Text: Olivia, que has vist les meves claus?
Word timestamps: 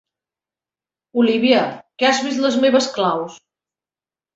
Olivia, 1.25 1.61
que 1.99 2.11
has 2.11 2.25
vist 2.31 2.45
les 2.49 2.61
meves 2.67 2.93
claus? 3.01 3.41